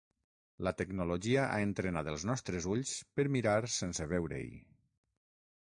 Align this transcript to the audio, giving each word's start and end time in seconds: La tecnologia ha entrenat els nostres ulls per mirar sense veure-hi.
La 0.67 0.71
tecnologia 0.79 1.43
ha 1.49 1.59
entrenat 1.65 2.09
els 2.15 2.25
nostres 2.31 2.69
ulls 2.77 2.95
per 3.21 3.29
mirar 3.39 3.57
sense 3.77 4.11
veure-hi. 4.17 4.51